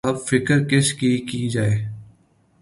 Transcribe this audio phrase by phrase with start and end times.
[0.03, 1.75] اب فکر کس کی‘ کی جائے؟